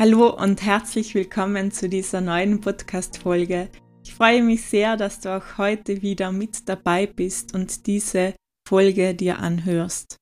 Hallo 0.00 0.34
und 0.34 0.62
herzlich 0.62 1.14
willkommen 1.14 1.72
zu 1.72 1.86
dieser 1.86 2.22
neuen 2.22 2.62
Podcast-Folge. 2.62 3.68
Ich 4.02 4.14
freue 4.14 4.42
mich 4.42 4.64
sehr, 4.64 4.96
dass 4.96 5.20
du 5.20 5.28
auch 5.36 5.58
heute 5.58 6.00
wieder 6.00 6.32
mit 6.32 6.70
dabei 6.70 7.06
bist 7.06 7.54
und 7.54 7.86
diese 7.86 8.34
Folge 8.66 9.14
dir 9.14 9.40
anhörst. 9.40 10.16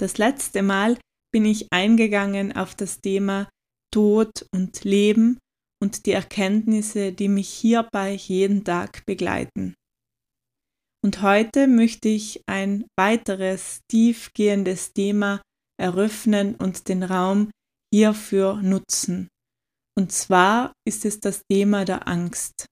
Das 0.00 0.18
letzte 0.18 0.64
Mal 0.64 0.98
bin 1.32 1.44
ich 1.44 1.68
eingegangen 1.72 2.56
auf 2.56 2.74
das 2.74 3.00
Thema 3.00 3.48
Tod 3.94 4.44
und 4.52 4.82
Leben 4.82 5.38
und 5.80 6.06
die 6.06 6.12
Erkenntnisse, 6.14 7.12
die 7.12 7.28
mich 7.28 7.48
hierbei 7.48 8.14
jeden 8.14 8.64
Tag 8.64 9.06
begleiten. 9.06 9.74
Und 11.00 11.22
heute 11.22 11.68
möchte 11.68 12.08
ich 12.08 12.42
ein 12.48 12.86
weiteres 12.98 13.82
tiefgehendes 13.88 14.94
Thema 14.94 15.40
eröffnen 15.80 16.56
und 16.56 16.88
den 16.88 17.04
Raum 17.04 17.50
hierfür 17.92 18.62
nutzen. 18.62 19.28
Und 19.98 20.12
zwar 20.12 20.72
ist 20.86 21.04
es 21.04 21.20
das 21.20 21.42
Thema 21.50 21.84
der 21.84 22.08
Angst. 22.08 22.66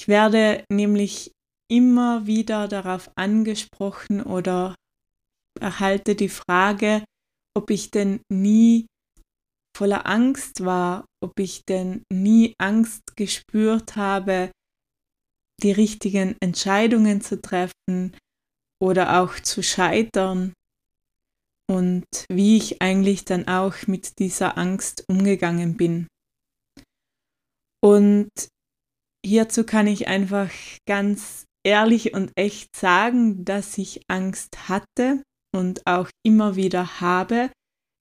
Ich 0.00 0.08
werde 0.08 0.64
nämlich 0.70 1.32
immer 1.70 2.26
wieder 2.26 2.68
darauf 2.68 3.10
angesprochen 3.16 4.22
oder 4.22 4.76
erhalte 5.60 6.14
die 6.14 6.28
Frage, 6.28 7.04
ob 7.56 7.70
ich 7.70 7.90
denn 7.90 8.20
nie 8.30 8.86
voller 9.76 10.06
Angst 10.06 10.64
war, 10.64 11.06
ob 11.22 11.38
ich 11.40 11.62
denn 11.68 12.02
nie 12.12 12.54
Angst 12.58 13.02
gespürt 13.16 13.96
habe, 13.96 14.52
die 15.62 15.72
richtigen 15.72 16.36
Entscheidungen 16.40 17.20
zu 17.20 17.40
treffen 17.40 18.16
oder 18.80 19.20
auch 19.20 19.40
zu 19.40 19.62
scheitern 19.62 20.52
und 21.68 22.04
wie 22.28 22.56
ich 22.56 22.80
eigentlich 22.80 23.24
dann 23.24 23.48
auch 23.48 23.86
mit 23.86 24.18
dieser 24.18 24.56
Angst 24.56 25.04
umgegangen 25.08 25.76
bin. 25.76 26.06
Und 27.82 28.30
hierzu 29.24 29.64
kann 29.64 29.86
ich 29.86 30.08
einfach 30.08 30.50
ganz 30.86 31.44
ehrlich 31.64 32.14
und 32.14 32.32
echt 32.36 32.74
sagen, 32.76 33.44
dass 33.44 33.76
ich 33.78 34.02
Angst 34.08 34.68
hatte 34.68 35.22
und 35.54 35.86
auch 35.86 36.08
immer 36.24 36.56
wieder 36.56 37.00
habe, 37.00 37.50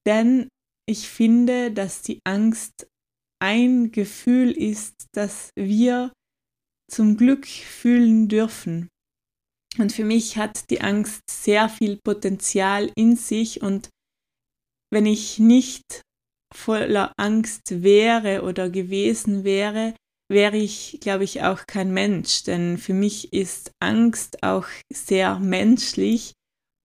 denn 0.06 0.50
ich 0.88 1.10
finde, 1.10 1.72
dass 1.72 2.04
die 2.04 2.20
Angst 2.26 2.88
ein 3.42 3.92
Gefühl 3.92 4.52
ist, 4.52 5.08
das 5.14 5.50
wir 5.56 6.14
zum 6.92 7.18
Glück 7.18 7.48
fühlen 7.48 8.28
dürfen. 8.28 8.88
Und 9.78 9.92
für 9.92 10.06
mich 10.06 10.38
hat 10.38 10.70
die 10.70 10.82
Angst 10.82 11.22
sehr 11.30 11.70
viel 11.70 11.98
Potenzial 12.04 12.92
in 12.96 13.16
sich 13.16 13.62
und 13.62 13.90
wenn 14.92 15.06
ich 15.06 15.40
nicht 15.40 16.02
voller 16.54 17.12
Angst 17.18 17.84
wäre 17.84 18.44
oder 18.44 18.70
gewesen 18.70 19.44
wäre, 19.44 19.94
wäre 20.32 20.58
ich, 20.58 21.00
glaube 21.02 21.26
ich, 21.26 21.44
auch 21.44 21.66
kein 21.68 21.94
Mensch. 21.94 22.44
Denn 22.44 22.78
für 22.78 22.94
mich 22.94 23.34
ist 23.34 23.72
Angst 23.82 24.42
auch 24.44 24.68
sehr 24.92 25.40
menschlich 25.40 26.34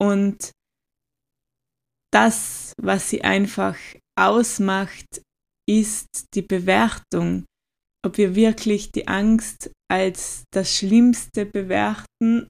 und 0.00 0.50
das, 2.12 2.72
was 2.80 3.10
sie 3.10 3.22
einfach 3.22 3.76
ausmacht, 4.18 5.22
ist 5.68 6.08
die 6.34 6.42
Bewertung. 6.42 7.44
Ob 8.04 8.16
wir 8.18 8.34
wirklich 8.34 8.90
die 8.90 9.06
Angst 9.06 9.70
als 9.88 10.42
das 10.52 10.74
Schlimmste 10.74 11.46
bewerten 11.46 12.48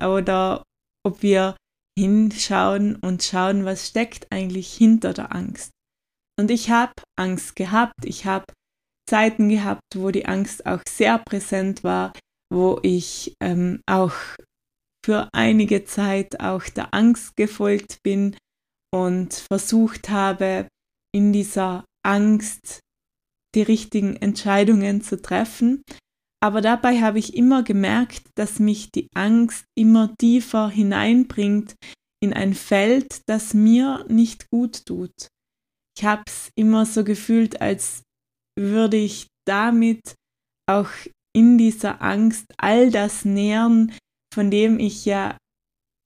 oder 0.00 0.62
ob 1.04 1.22
wir 1.22 1.56
hinschauen 1.98 2.96
und 2.96 3.22
schauen, 3.22 3.64
was 3.64 3.88
steckt 3.88 4.26
eigentlich 4.30 4.72
hinter 4.74 5.14
der 5.14 5.34
Angst. 5.34 5.70
Und 6.38 6.50
ich 6.50 6.70
habe 6.70 6.92
Angst 7.18 7.56
gehabt, 7.56 8.04
ich 8.04 8.26
habe 8.26 8.44
Zeiten 9.08 9.48
gehabt, 9.48 9.82
wo 9.94 10.10
die 10.10 10.26
Angst 10.26 10.66
auch 10.66 10.82
sehr 10.86 11.18
präsent 11.18 11.84
war, 11.84 12.12
wo 12.52 12.78
ich 12.82 13.34
ähm, 13.42 13.80
auch 13.86 14.12
für 15.04 15.28
einige 15.32 15.84
Zeit 15.84 16.40
auch 16.40 16.64
der 16.64 16.92
Angst 16.92 17.36
gefolgt 17.36 17.98
bin 18.02 18.36
und 18.92 19.34
versucht 19.34 20.08
habe, 20.08 20.68
in 21.14 21.32
dieser 21.32 21.84
Angst 22.04 22.80
die 23.54 23.62
richtigen 23.62 24.16
Entscheidungen 24.16 25.00
zu 25.00 25.22
treffen. 25.22 25.82
Aber 26.42 26.60
dabei 26.60 27.00
habe 27.00 27.18
ich 27.18 27.34
immer 27.34 27.62
gemerkt, 27.62 28.26
dass 28.34 28.58
mich 28.58 28.90
die 28.92 29.08
Angst 29.14 29.64
immer 29.76 30.14
tiefer 30.16 30.68
hineinbringt 30.68 31.74
in 32.22 32.32
ein 32.32 32.54
Feld, 32.54 33.22
das 33.26 33.54
mir 33.54 34.04
nicht 34.08 34.50
gut 34.50 34.84
tut. 34.86 35.28
Ich 35.96 36.04
habe 36.04 36.22
es 36.26 36.50
immer 36.54 36.84
so 36.84 37.04
gefühlt, 37.04 37.60
als 37.60 38.02
würde 38.58 38.96
ich 38.96 39.28
damit 39.46 40.14
auch 40.68 40.90
in 41.34 41.58
dieser 41.58 42.02
Angst 42.02 42.46
all 42.58 42.90
das 42.90 43.24
nähren, 43.24 43.92
von 44.32 44.50
dem 44.50 44.78
ich 44.78 45.04
ja 45.04 45.36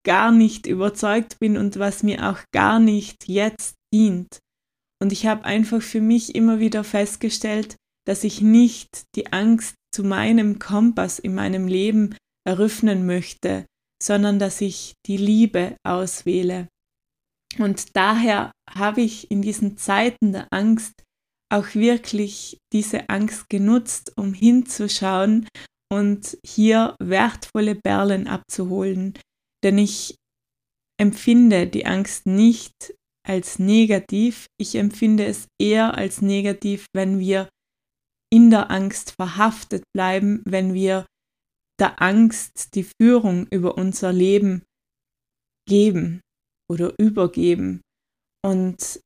gar 0.06 0.32
nicht 0.32 0.66
überzeugt 0.66 1.38
bin 1.38 1.56
und 1.56 1.78
was 1.78 2.02
mir 2.02 2.30
auch 2.30 2.38
gar 2.52 2.80
nicht 2.80 3.28
jetzt 3.28 3.74
dient. 3.92 4.38
Und 5.02 5.12
ich 5.12 5.26
habe 5.26 5.44
einfach 5.44 5.82
für 5.82 6.00
mich 6.00 6.34
immer 6.34 6.58
wieder 6.58 6.84
festgestellt, 6.84 7.76
dass 8.10 8.24
ich 8.24 8.40
nicht 8.40 9.04
die 9.14 9.32
Angst 9.32 9.76
zu 9.94 10.02
meinem 10.02 10.58
Kompass 10.58 11.20
in 11.20 11.32
meinem 11.32 11.68
Leben 11.68 12.16
eröffnen 12.44 13.06
möchte, 13.06 13.66
sondern 14.02 14.40
dass 14.40 14.60
ich 14.60 14.94
die 15.06 15.16
Liebe 15.16 15.76
auswähle. 15.86 16.66
Und 17.60 17.94
daher 17.94 18.50
habe 18.68 19.00
ich 19.00 19.30
in 19.30 19.42
diesen 19.42 19.76
Zeiten 19.76 20.32
der 20.32 20.48
Angst 20.50 21.04
auch 21.54 21.76
wirklich 21.76 22.58
diese 22.72 23.08
Angst 23.08 23.48
genutzt, 23.48 24.12
um 24.16 24.34
hinzuschauen 24.34 25.46
und 25.88 26.36
hier 26.44 26.96
wertvolle 27.00 27.76
Perlen 27.76 28.26
abzuholen. 28.26 29.16
Denn 29.62 29.78
ich 29.78 30.16
empfinde 31.00 31.68
die 31.68 31.86
Angst 31.86 32.26
nicht 32.26 32.92
als 33.24 33.60
negativ, 33.60 34.46
ich 34.60 34.74
empfinde 34.74 35.26
es 35.26 35.46
eher 35.60 35.94
als 35.94 36.22
negativ, 36.22 36.86
wenn 36.92 37.20
wir 37.20 37.48
in 38.32 38.50
der 38.50 38.70
Angst 38.70 39.12
verhaftet 39.12 39.84
bleiben, 39.94 40.42
wenn 40.46 40.74
wir 40.74 41.06
der 41.80 42.00
Angst 42.00 42.74
die 42.74 42.84
Führung 42.84 43.46
über 43.48 43.76
unser 43.76 44.12
Leben 44.12 44.62
geben 45.68 46.20
oder 46.70 46.94
übergeben. 46.98 47.80
Und 48.44 49.00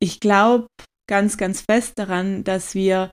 ich 0.00 0.20
glaube 0.20 0.66
ganz, 1.08 1.36
ganz 1.36 1.62
fest 1.62 1.98
daran, 1.98 2.44
dass 2.44 2.74
wir 2.74 3.10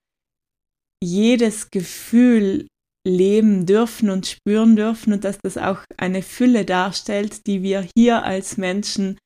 jedes 1.04 1.70
Gefühl 1.70 2.68
leben 3.08 3.66
dürfen 3.66 4.10
und 4.10 4.28
spüren 4.28 4.76
dürfen 4.76 5.14
und 5.14 5.24
dass 5.24 5.38
das 5.40 5.58
auch 5.58 5.84
eine 5.98 6.22
Fülle 6.22 6.66
darstellt, 6.66 7.48
die 7.48 7.64
wir 7.64 7.88
hier 7.96 8.24
als 8.24 8.58
Menschen 8.58 9.18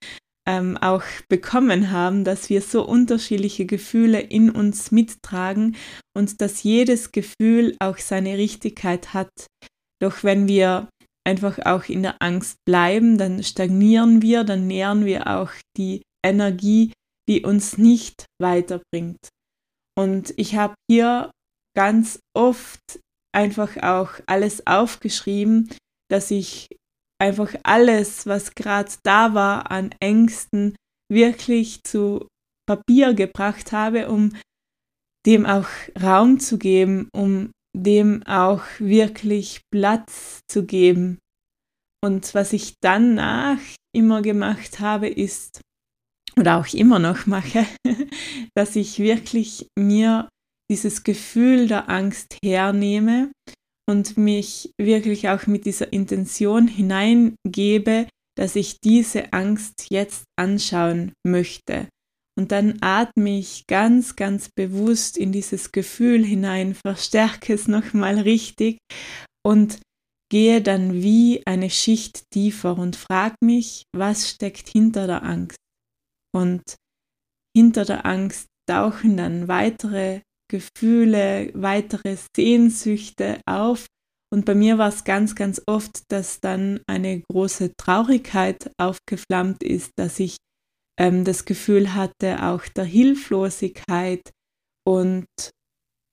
ähm, 0.48 0.78
auch 0.78 1.04
bekommen 1.30 1.92
haben, 1.92 2.24
dass 2.24 2.50
wir 2.50 2.62
so 2.62 2.86
unterschiedliche 2.86 3.66
Gefühle 3.66 4.19
in 4.19 4.50
uns 4.50 4.92
mittragen 4.92 5.75
und 6.16 6.42
dass 6.42 6.63
jedes 6.63 7.12
Gefühl 7.12 7.75
auch 7.80 7.98
seine 7.98 8.38
Richtigkeit 8.38 9.13
hat. 9.13 9.31
Doch 10.01 10.24
wenn 10.24 10.48
wir 10.48 10.90
einfach 11.25 11.60
auch 11.66 11.86
in 11.86 12.04
der 12.04 12.22
Angst 12.22 12.57
bleiben, 12.66 13.18
dann 13.18 13.42
stagnieren 13.44 14.22
wir, 14.22 14.44
dann 14.44 14.68
nähren 14.68 15.06
wir 15.06 15.28
auch 15.28 15.51
die 15.78 16.01
Energie, 16.25 16.92
die 17.30 17.44
uns 17.44 17.78
nicht 17.78 18.25
weiterbringt. 18.42 19.30
Und 19.98 20.34
ich 20.38 20.56
habe 20.56 20.75
hier 20.90 21.31
ganz 21.75 22.19
oft 22.36 23.00
einfach 23.34 23.78
auch 23.81 24.12
alles 24.25 24.68
aufgeschrieben, 24.68 25.69
dass 26.10 26.31
ich 26.31 26.68
einfach 27.23 27.55
alles, 27.63 28.25
was 28.27 28.53
gerade 28.53 28.91
da 29.03 29.33
war 29.33 29.71
an 29.71 29.95
Ängsten, 30.01 30.75
wirklich 31.09 31.81
zu 31.83 32.27
Papier 32.67 33.13
gebracht 33.13 33.71
habe, 33.71 34.09
um 34.09 34.35
dem 35.25 35.45
auch 35.45 35.69
Raum 36.01 36.41
zu 36.41 36.57
geben, 36.57 37.07
um 37.15 37.51
dem 37.75 38.23
auch 38.23 38.63
wirklich 38.79 39.61
Platz 39.71 40.41
zu 40.51 40.65
geben. 40.65 41.19
Und 42.03 42.35
was 42.35 42.51
ich 42.51 42.73
danach 42.81 43.59
immer 43.95 44.21
gemacht 44.21 44.81
habe, 44.81 45.07
ist, 45.07 45.61
oder 46.37 46.57
auch 46.57 46.73
immer 46.73 46.99
noch 46.99 47.25
mache, 47.25 47.65
dass 48.55 48.75
ich 48.75 48.99
wirklich 48.99 49.67
mir 49.79 50.27
dieses 50.69 51.03
Gefühl 51.03 51.69
der 51.69 51.89
Angst 51.89 52.37
hernehme 52.43 53.31
und 53.89 54.18
mich 54.18 54.71
wirklich 54.80 55.30
auch 55.30 55.47
mit 55.47 55.65
dieser 55.65 55.91
Intention 55.91 56.68
hineingebe, 56.68 58.07
dass 58.38 58.56
ich 58.56 58.80
diese 58.80 59.33
Angst 59.33 59.88
jetzt 59.89 60.24
anschauen 60.38 61.13
möchte. 61.25 61.88
Und 62.38 62.51
dann 62.51 62.80
atme 62.81 63.38
ich 63.38 63.68
ganz, 63.68 64.15
ganz 64.15 64.50
bewusst 64.56 65.18
in 65.18 65.31
dieses 65.31 65.71
Gefühl 65.71 66.25
hinein, 66.25 66.74
verstärke 66.74 67.53
es 67.53 67.68
nochmal 67.68 68.19
richtig 68.19 68.80
und 69.45 69.80
gehe 70.31 70.62
dann 70.62 70.94
wie 70.94 71.44
eine 71.45 71.69
Schicht 71.69 72.24
tiefer 72.31 72.77
und 72.77 72.95
frage 72.95 73.35
mich, 73.44 73.83
was 73.95 74.30
steckt 74.30 74.68
hinter 74.68 75.06
der 75.06 75.21
Angst. 75.21 75.57
Und 76.35 76.63
hinter 77.56 77.85
der 77.85 78.07
Angst 78.07 78.47
tauchen 78.68 79.15
dann 79.18 79.47
weitere 79.47 80.21
Gefühle, 80.53 81.50
weitere 81.55 82.15
Sehnsüchte 82.35 83.41
auf. 83.47 83.88
Und 84.31 84.45
bei 84.45 84.53
mir 84.53 84.77
war 84.77 84.89
es 84.89 85.03
ganz, 85.03 85.33
ganz 85.33 85.59
oft, 85.65 86.03
dass 86.11 86.39
dann 86.41 86.79
eine 86.88 87.21
große 87.21 87.73
Traurigkeit 87.75 88.71
aufgeflammt 88.77 89.63
ist, 89.63 89.89
dass 89.97 90.19
ich 90.19 90.38
ähm, 91.00 91.23
das 91.23 91.45
Gefühl 91.45 91.95
hatte, 91.95 92.44
auch 92.44 92.67
der 92.67 92.83
Hilflosigkeit 92.83 94.21
und 94.88 95.25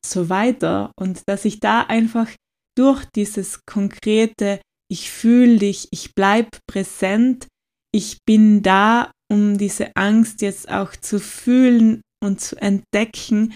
so 0.06 0.30
weiter. 0.30 0.92
Und 0.98 1.22
dass 1.28 1.44
ich 1.44 1.60
da 1.60 1.82
einfach 1.82 2.30
durch 2.78 3.04
dieses 3.14 3.66
konkrete, 3.66 4.62
ich 4.90 5.10
fühle 5.10 5.58
dich, 5.58 5.88
ich 5.90 6.14
bleibe 6.14 6.56
präsent, 6.66 7.46
ich 7.92 8.20
bin 8.26 8.62
da, 8.62 9.12
um 9.30 9.58
diese 9.58 9.94
Angst 9.96 10.40
jetzt 10.40 10.70
auch 10.70 10.96
zu 10.96 11.20
fühlen 11.20 12.00
und 12.24 12.40
zu 12.40 12.56
entdecken 12.56 13.54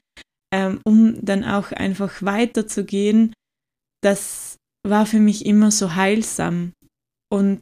ähm, 0.55 0.81
um 0.85 1.19
dann 1.21 1.43
auch 1.43 1.73
einfach 1.73 2.23
weiterzugehen, 2.23 3.35
das 4.05 4.55
war 4.87 5.05
für 5.05 5.19
mich 5.19 5.47
immer 5.47 5.73
so 5.73 5.97
heilsam. 5.97 6.73
Und 7.29 7.61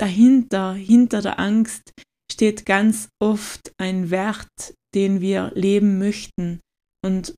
dahinter, 0.00 0.72
hinter 0.72 1.20
der 1.20 1.38
Angst, 1.38 1.92
steht 2.32 2.64
ganz 2.64 3.10
oft 3.20 3.72
ein 3.78 4.10
Wert, 4.10 4.74
den 4.94 5.20
wir 5.20 5.52
leben 5.54 5.98
möchten 5.98 6.60
und 7.04 7.34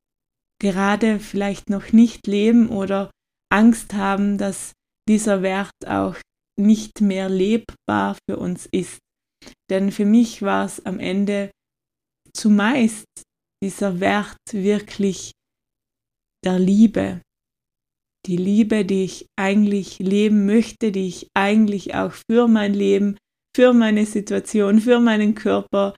gerade 0.63 1.19
vielleicht 1.19 1.69
noch 1.69 1.91
nicht 1.93 2.29
leben 2.29 2.69
oder 2.69 3.11
Angst 3.53 3.95
haben, 3.95 4.39
dass 4.39 4.73
dieser 5.09 5.43
Wert 5.43 5.73
auch 5.85 6.17
nicht 6.59 7.01
mehr 7.01 7.29
lebbar 7.29 8.17
für 8.29 8.37
uns 8.39 8.67
ist. 8.67 8.99
Denn 9.69 9.91
für 9.91 10.05
mich 10.05 10.43
war 10.43 10.65
es 10.65 10.87
am 10.87 11.01
Ende 11.01 11.51
zumeist 12.33 13.07
dieser 13.63 14.01
Wert 14.01 14.39
wirklich 14.53 15.33
der 16.45 16.59
Liebe. 16.59 17.23
Die 18.27 18.37
Liebe, 18.37 18.85
die 18.85 19.05
ich 19.05 19.27
eigentlich 19.39 19.99
leben 19.99 20.47
möchte, 20.47 20.91
die 20.93 21.07
ich 21.07 21.29
eigentlich 21.35 21.95
auch 21.95 22.13
für 22.13 22.49
mein 22.49 22.75
Leben, 22.75 23.17
für 23.57 23.73
meine 23.73 24.05
Situation, 24.05 24.81
für 24.81 25.01
meinen 25.01 25.35
Körper 25.35 25.95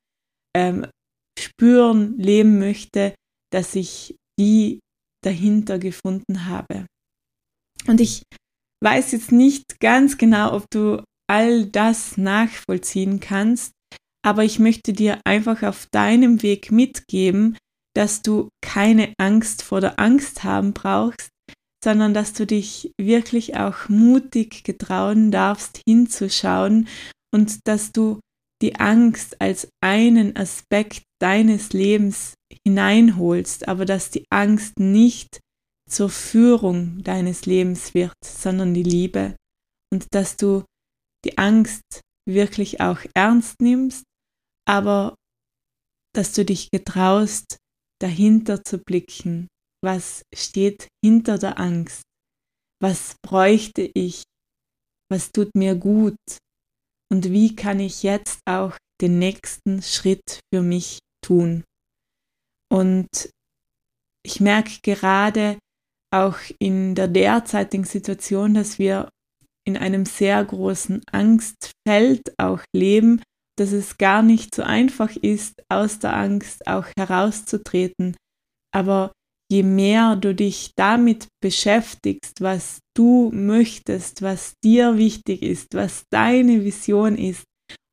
ähm, 0.55 0.87
spüren, 1.39 2.19
leben 2.19 2.59
möchte, 2.59 3.15
dass 3.53 3.75
ich 3.75 4.15
die 4.39 4.81
dahinter 5.25 5.79
gefunden 5.79 6.47
habe. 6.47 6.87
Und 7.87 8.01
ich 8.01 8.23
weiß 8.85 9.13
jetzt 9.13 9.33
nicht 9.33 9.81
ganz 9.81 10.19
genau, 10.19 10.55
ob 10.55 10.67
du 10.71 11.03
all 11.29 11.67
das 11.67 12.17
nachvollziehen 12.17 13.21
kannst, 13.21 13.73
aber 14.29 14.45
ich 14.45 14.59
möchte 14.59 14.93
dir 14.93 15.23
einfach 15.25 15.63
auf 15.63 15.87
deinem 15.91 16.43
Weg 16.43 16.71
mitgeben, 16.71 17.57
dass 17.97 18.21
du 18.21 18.51
keine 18.61 19.15
Angst 19.17 19.63
vor 19.63 19.81
der 19.81 19.99
Angst 19.99 20.45
haben 20.45 20.75
brauchst, 20.75 21.31
sondern 21.83 22.13
dass 22.13 22.35
du 22.35 22.47
dich 22.47 22.93
wirklich 23.01 23.57
auch 23.57 23.89
mutig 23.89 24.65
getrauen 24.65 25.31
darfst, 25.31 25.81
hinzuschauen 25.89 26.89
und 27.35 27.67
dass 27.67 27.91
du 27.91 28.21
die 28.61 28.77
Angst 28.77 29.41
als 29.41 29.71
einen 29.83 30.37
Aspekt 30.37 31.05
deines 31.23 31.73
Lebens 31.73 32.35
hineinholst, 32.67 33.67
aber 33.67 33.87
dass 33.87 34.11
die 34.11 34.27
Angst 34.29 34.79
nicht 34.79 35.41
zur 35.89 36.11
Führung 36.11 37.03
deines 37.03 37.47
Lebens 37.47 37.95
wird, 37.95 38.13
sondern 38.23 38.75
die 38.75 38.83
Liebe. 38.83 39.37
Und 39.91 40.05
dass 40.11 40.37
du 40.37 40.65
die 41.25 41.39
Angst 41.39 42.03
wirklich 42.29 42.83
auch 42.83 42.99
ernst 43.15 43.63
nimmst 43.63 44.05
aber 44.69 45.15
dass 46.15 46.33
du 46.33 46.45
dich 46.45 46.71
getraust, 46.71 47.57
dahinter 48.01 48.63
zu 48.65 48.79
blicken, 48.79 49.49
was 49.85 50.23
steht 50.35 50.89
hinter 51.05 51.39
der 51.39 51.59
Angst, 51.59 52.03
was 52.81 53.17
bräuchte 53.23 53.91
ich, 53.95 54.23
was 55.11 55.33
tut 55.33 55.51
mir 55.55 55.75
gut? 55.75 56.17
Und 57.11 57.31
wie 57.31 57.57
kann 57.57 57.81
ich 57.81 58.03
jetzt 58.03 58.41
auch 58.47 58.77
den 59.01 59.19
nächsten 59.19 59.83
Schritt 59.83 60.41
für 60.53 60.63
mich 60.63 60.99
tun. 61.25 61.65
Und 62.71 63.31
ich 64.25 64.41
merke 64.41 64.81
gerade 64.83 65.59
auch 66.15 66.39
in 66.59 66.95
der 66.95 67.09
derzeitigen 67.09 67.85
Situation, 67.85 68.55
dass 68.55 68.79
wir 68.79 69.09
in 69.67 69.77
einem 69.77 70.07
sehr 70.07 70.43
großen 70.45 71.03
Angstfeld 71.11 72.33
auch 72.39 72.63
leben, 72.75 73.23
dass 73.59 73.73
es 73.73 73.99
gar 73.99 74.23
nicht 74.23 74.55
so 74.55 74.63
einfach 74.63 75.15
ist, 75.17 75.63
aus 75.69 75.99
der 75.99 76.17
Angst 76.17 76.67
auch 76.67 76.87
herauszutreten. 76.97 78.17
Aber 78.75 79.13
je 79.51 79.63
mehr 79.63 80.17
du 80.17 80.35
dich 80.35 80.73
damit 80.77 81.29
beschäftigst, 81.43 82.41
was 82.41 82.81
du 82.97 83.31
möchtest, 83.33 84.23
was 84.23 84.55
dir 84.65 84.97
wichtig 84.97 85.43
ist, 85.43 85.75
was 85.75 86.05
deine 86.11 86.65
Vision 86.65 87.17
ist 87.17 87.45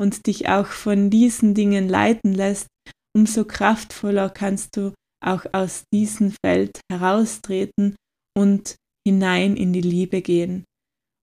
und 0.02 0.28
dich 0.28 0.50
auch 0.50 0.68
von 0.68 1.10
diesen 1.10 1.54
Dingen 1.54 1.88
leiten 1.88 2.34
lässt, 2.34 2.68
umso 3.16 3.46
kraftvoller 3.46 4.30
kannst 4.30 4.78
du 4.78 4.94
auch 5.26 5.46
aus 5.54 5.84
diesem 5.94 6.34
Feld 6.46 6.80
heraustreten 6.92 7.96
und 8.38 8.76
hinein 9.08 9.56
in 9.56 9.74
die 9.74 9.82
Liebe 9.82 10.22
gehen. 10.22 10.66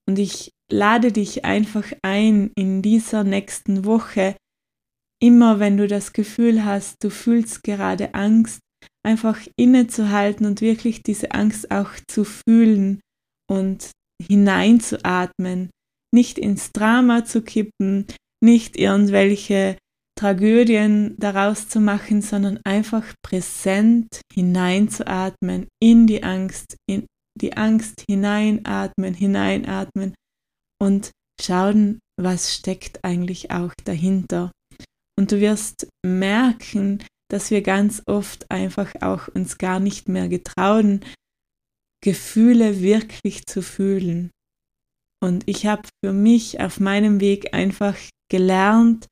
Und 0.07 0.19
ich 0.19 0.51
lade 0.71 1.11
dich 1.11 1.45
einfach 1.45 1.91
ein 2.01 2.51
in 2.55 2.81
dieser 2.81 3.23
nächsten 3.23 3.85
Woche, 3.85 4.35
immer 5.21 5.59
wenn 5.59 5.77
du 5.77 5.87
das 5.87 6.13
Gefühl 6.13 6.65
hast, 6.65 7.03
du 7.03 7.09
fühlst 7.09 7.63
gerade 7.63 8.13
Angst, 8.13 8.59
einfach 9.05 9.39
innezuhalten 9.57 10.45
und 10.45 10.61
wirklich 10.61 11.03
diese 11.03 11.31
Angst 11.31 11.71
auch 11.71 11.91
zu 12.07 12.23
fühlen 12.23 13.01
und 13.49 13.91
hineinzuatmen, 14.21 15.69
nicht 16.13 16.37
ins 16.37 16.71
Drama 16.71 17.25
zu 17.25 17.41
kippen, 17.41 18.05
nicht 18.43 18.77
irgendwelche 18.77 19.77
Tragödien 20.17 21.15
daraus 21.17 21.67
zu 21.67 21.79
machen, 21.79 22.21
sondern 22.21 22.59
einfach 22.63 23.13
präsent 23.23 24.21
hineinzuatmen 24.33 25.67
in 25.81 26.05
die 26.05 26.23
Angst, 26.23 26.77
in 26.87 27.05
die 27.39 27.57
Angst 27.57 28.03
hineinatmen, 28.07 29.13
hineinatmen 29.13 30.13
und 30.81 31.11
schauen, 31.41 31.99
was 32.19 32.53
steckt 32.53 33.03
eigentlich 33.03 33.51
auch 33.51 33.73
dahinter. 33.83 34.51
Und 35.17 35.31
du 35.31 35.39
wirst 35.39 35.87
merken, 36.05 37.03
dass 37.29 37.51
wir 37.51 37.61
ganz 37.61 38.01
oft 38.07 38.49
einfach 38.51 38.93
auch 39.01 39.27
uns 39.29 39.57
gar 39.57 39.79
nicht 39.79 40.09
mehr 40.09 40.27
getrauen, 40.27 41.05
Gefühle 42.03 42.81
wirklich 42.81 43.45
zu 43.45 43.61
fühlen. 43.61 44.31
Und 45.23 45.43
ich 45.47 45.65
habe 45.67 45.87
für 46.03 46.13
mich 46.13 46.59
auf 46.59 46.79
meinem 46.79 47.19
Weg 47.19 47.53
einfach 47.53 47.95
gelernt, 48.29 49.07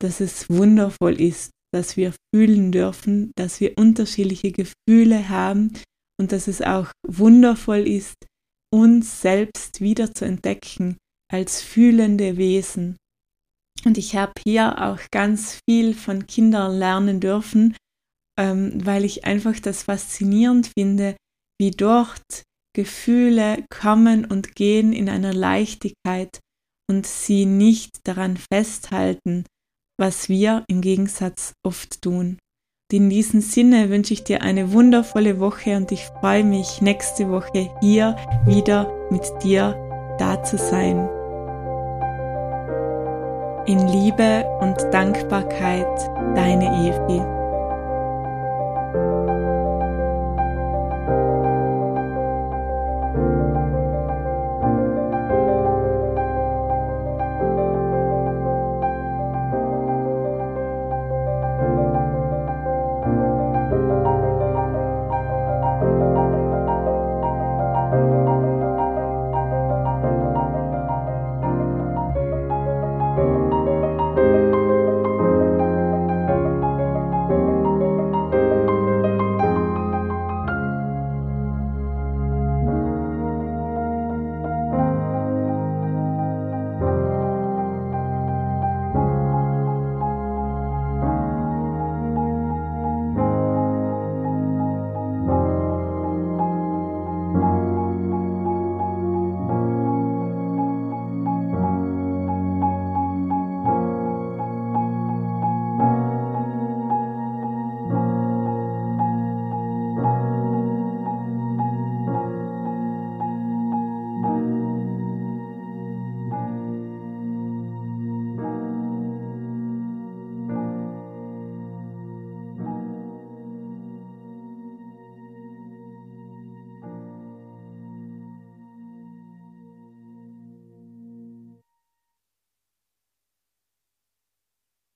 dass 0.00 0.20
es 0.20 0.48
wundervoll 0.48 1.20
ist, 1.20 1.50
dass 1.74 1.96
wir 1.96 2.14
fühlen 2.32 2.70
dürfen, 2.70 3.32
dass 3.36 3.60
wir 3.60 3.76
unterschiedliche 3.76 4.52
Gefühle 4.52 5.28
haben 5.28 5.72
und 6.20 6.32
dass 6.32 6.48
es 6.48 6.62
auch 6.62 6.90
wundervoll 7.06 7.86
ist, 7.86 8.16
uns 8.72 9.22
selbst 9.22 9.80
wieder 9.80 10.14
zu 10.14 10.24
entdecken 10.24 10.96
als 11.32 11.62
fühlende 11.62 12.36
Wesen. 12.36 12.96
Und 13.84 13.96
ich 13.96 14.16
habe 14.16 14.32
hier 14.44 14.82
auch 14.82 14.98
ganz 15.12 15.60
viel 15.68 15.94
von 15.94 16.26
Kindern 16.26 16.76
lernen 16.78 17.20
dürfen, 17.20 17.76
ähm, 18.38 18.84
weil 18.84 19.04
ich 19.04 19.24
einfach 19.24 19.58
das 19.60 19.84
faszinierend 19.84 20.72
finde, 20.76 21.16
wie 21.60 21.70
dort 21.70 22.42
Gefühle 22.74 23.64
kommen 23.70 24.24
und 24.24 24.54
gehen 24.54 24.92
in 24.92 25.08
einer 25.08 25.34
Leichtigkeit 25.34 26.40
und 26.90 27.06
sie 27.06 27.46
nicht 27.46 27.90
daran 28.04 28.36
festhalten, 28.36 29.44
was 29.98 30.28
wir 30.28 30.64
im 30.68 30.80
Gegensatz 30.80 31.52
oft 31.64 32.02
tun. 32.02 32.38
In 32.90 33.10
diesem 33.10 33.42
Sinne 33.42 33.90
wünsche 33.90 34.14
ich 34.14 34.24
dir 34.24 34.40
eine 34.40 34.72
wundervolle 34.72 35.40
Woche 35.40 35.76
und 35.76 35.92
ich 35.92 36.06
freue 36.06 36.42
mich, 36.42 36.80
nächste 36.80 37.28
Woche 37.28 37.68
hier 37.82 38.16
wieder 38.46 38.90
mit 39.10 39.30
dir 39.42 39.76
da 40.18 40.42
zu 40.42 40.56
sein. 40.56 41.06
In 43.66 43.86
Liebe 43.88 44.46
und 44.60 44.78
Dankbarkeit, 44.90 46.10
deine 46.34 46.64
Evi. 46.64 47.37